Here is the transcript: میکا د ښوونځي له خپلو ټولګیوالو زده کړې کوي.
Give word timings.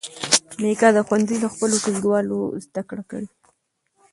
میکا 0.61 0.87
د 0.95 0.97
ښوونځي 1.07 1.35
له 1.43 1.47
خپلو 1.53 1.75
ټولګیوالو 1.83 2.37
زده 2.65 2.81
کړې 2.89 3.03
کوي. 3.11 3.29